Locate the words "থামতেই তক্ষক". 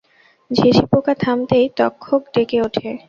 1.15-2.21